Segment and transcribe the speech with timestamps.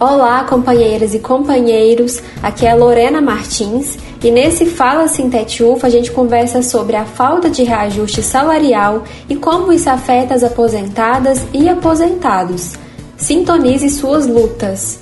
[0.00, 2.22] Olá, companheiras e companheiros.
[2.40, 7.04] Aqui é a Lorena Martins e nesse Fala Sintete UFA a gente conversa sobre a
[7.04, 12.74] falta de reajuste salarial e como isso afeta as aposentadas e aposentados.
[13.16, 15.00] Sintonize suas lutas.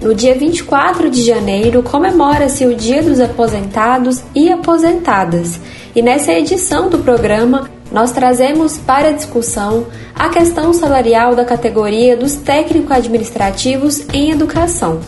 [0.00, 5.60] No dia 24 de janeiro comemora-se o Dia dos Aposentados e Aposentadas.
[5.94, 9.86] E nessa edição do programa nós trazemos para discussão
[10.16, 14.98] a questão salarial da categoria dos técnico-administrativos em educação.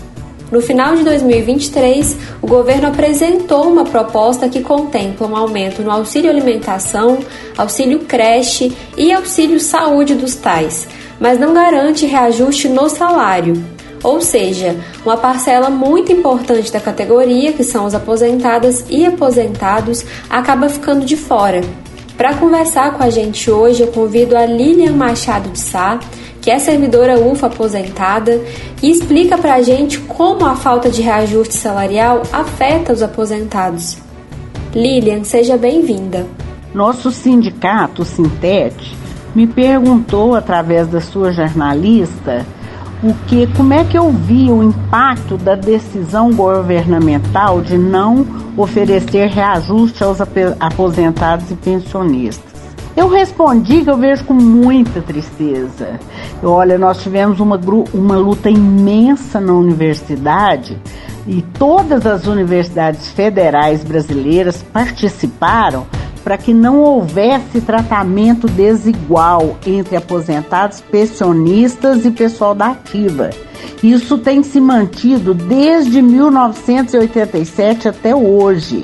[0.53, 6.31] No final de 2023, o governo apresentou uma proposta que contempla um aumento no auxílio
[6.31, 7.19] alimentação,
[7.59, 10.87] auxílio creche e auxílio saúde dos tais,
[11.19, 13.61] mas não garante reajuste no salário.
[14.05, 20.69] Ou seja, uma parcela muito importante da categoria, que são os aposentadas e aposentados, acaba
[20.69, 21.63] ficando de fora.
[22.17, 26.01] Para conversar com a gente hoje, eu convido a Lilian Machado de Sá,
[26.41, 28.41] que é servidora UFA aposentada,
[28.83, 33.99] e explica para a gente como a falta de reajuste salarial afeta os aposentados.
[34.75, 36.27] Lilian, seja bem-vinda.
[36.73, 38.97] Nosso sindicato, Sintete,
[39.35, 42.47] me perguntou através da sua jornalista
[43.03, 49.29] o que, como é que eu vi o impacto da decisão governamental de não oferecer
[49.29, 50.19] reajuste aos
[50.59, 52.57] aposentados e pensionistas.
[52.97, 56.01] Eu respondi que eu vejo com muita tristeza.
[56.43, 57.61] Olha, nós tivemos uma,
[57.93, 60.81] uma luta imensa na universidade
[61.27, 65.87] e todas as universidades federais brasileiras participaram
[66.27, 73.31] para que não houvesse tratamento desigual entre aposentados, pensionistas e pessoal da ativa.
[73.81, 78.83] Isso tem se mantido desde 1987 até hoje.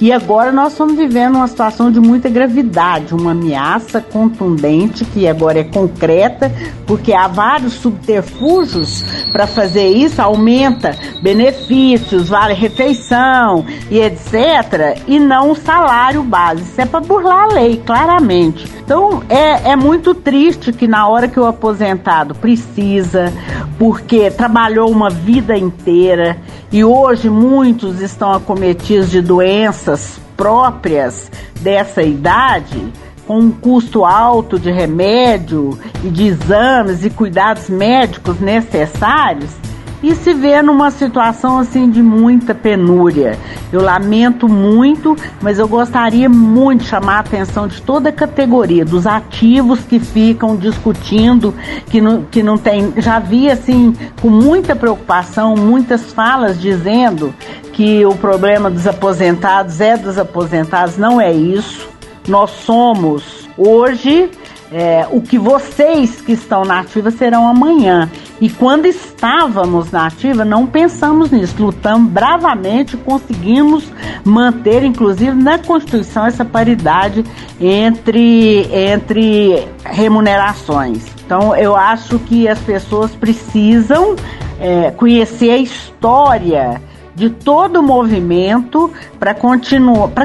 [0.00, 5.58] E agora nós estamos vivendo uma situação de muita gravidade, uma ameaça contundente que agora
[5.58, 6.50] é concreta,
[6.86, 15.50] porque há vários subterfúgios para fazer isso, aumenta benefícios, vale refeição e etc, e não
[15.50, 16.62] o salário base.
[16.62, 18.66] Isso é para burlar a lei, claramente.
[18.82, 23.30] Então é, é muito triste que na hora que o aposentado precisa,
[23.78, 26.38] porque trabalhou uma vida inteira
[26.72, 32.92] e hoje muitos estão acometidos de doenças próprias dessa idade,
[33.26, 39.50] com um custo alto de remédio e de exames e cuidados médicos necessários,
[40.02, 43.38] e se vê numa situação assim de muita penúria.
[43.72, 48.84] Eu lamento muito, mas eu gostaria muito de chamar a atenção de toda a categoria,
[48.84, 51.54] dos ativos que ficam discutindo,
[51.86, 52.92] que não, que não tem.
[52.96, 57.34] Já vi assim, com muita preocupação, muitas falas dizendo
[57.72, 61.88] que o problema dos aposentados é dos aposentados, não é isso.
[62.28, 64.30] Nós somos hoje
[64.72, 68.08] é, o que vocês que estão na ativa serão amanhã.
[68.40, 73.84] E quando estávamos na ativa, não pensamos nisso, lutamos bravamente, conseguimos
[74.24, 77.24] manter, inclusive na Constituição, essa paridade
[77.60, 81.04] entre, entre remunerações.
[81.24, 84.14] Então, eu acho que as pessoas precisam
[84.60, 86.80] é, conhecer a história
[87.14, 89.34] de todo o movimento para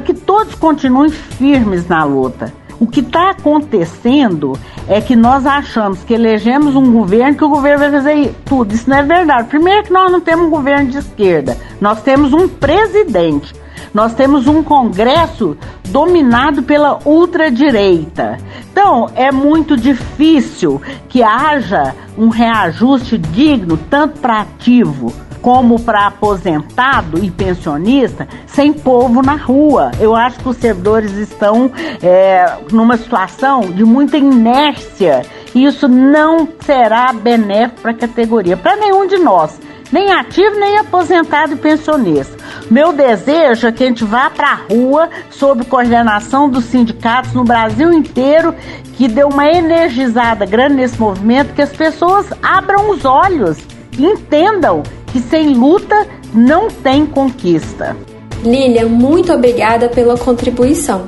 [0.01, 2.53] que todos continuem firmes na luta.
[2.79, 7.79] O que está acontecendo é que nós achamos que elegemos um governo que o governo
[7.79, 8.73] vai fazer tudo.
[8.73, 9.47] Isso não é verdade.
[9.47, 13.53] Primeiro que nós não temos um governo de esquerda, nós temos um presidente.
[13.93, 15.55] Nós temos um Congresso
[15.87, 18.37] dominado pela ultradireita.
[18.69, 25.13] Então, é muito difícil que haja um reajuste digno, tanto para ativo
[25.45, 29.91] como para aposentado e pensionista, sem povo na rua.
[29.99, 35.21] Eu acho que os servidores estão é, numa situação de muita inércia
[35.53, 39.59] e isso não será benéfico para a categoria, para nenhum de nós
[39.91, 42.35] nem ativo, nem aposentado e pensionista.
[42.71, 47.43] Meu desejo é que a gente vá para a rua, sob coordenação dos sindicatos no
[47.43, 48.55] Brasil inteiro,
[48.93, 53.59] que dê uma energizada grande nesse movimento, que as pessoas abram os olhos,
[53.97, 54.81] entendam
[55.15, 55.95] que sem luta
[56.33, 57.95] não tem conquista.
[58.43, 61.05] Lilian, muito obrigada pela contribuição.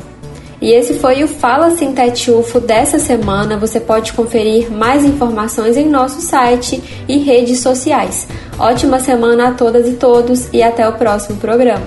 [0.61, 3.57] E esse foi o Fala Sintete UFO dessa semana.
[3.57, 8.29] Você pode conferir mais informações em nosso site e redes sociais.
[8.57, 11.85] Ótima semana a todas e todos e até o próximo programa.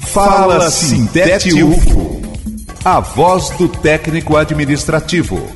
[0.00, 2.22] Fala Sintete UFO,
[2.84, 5.55] a voz do técnico administrativo.